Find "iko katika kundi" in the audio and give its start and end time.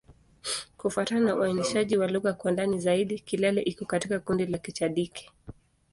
3.61-4.45